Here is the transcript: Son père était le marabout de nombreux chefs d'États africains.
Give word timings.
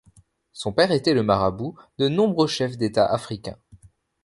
Son 0.51 0.71
père 0.73 0.91
était 0.93 1.13
le 1.13 1.21
marabout 1.21 1.77
de 1.99 2.07
nombreux 2.09 2.47
chefs 2.47 2.75
d'États 2.75 3.05
africains. 3.05 3.59